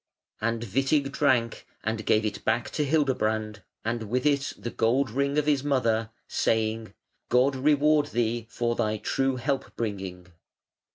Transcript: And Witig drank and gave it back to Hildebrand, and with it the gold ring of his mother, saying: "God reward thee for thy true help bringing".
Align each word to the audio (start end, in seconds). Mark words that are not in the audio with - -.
And 0.41 0.63
Witig 0.63 1.11
drank 1.11 1.67
and 1.83 2.03
gave 2.07 2.25
it 2.25 2.43
back 2.43 2.71
to 2.71 2.83
Hildebrand, 2.83 3.61
and 3.85 4.09
with 4.09 4.25
it 4.25 4.51
the 4.57 4.71
gold 4.71 5.11
ring 5.11 5.37
of 5.37 5.45
his 5.45 5.63
mother, 5.63 6.09
saying: 6.27 6.95
"God 7.29 7.55
reward 7.55 8.07
thee 8.07 8.47
for 8.49 8.75
thy 8.75 8.97
true 8.97 9.35
help 9.35 9.75
bringing". 9.75 10.29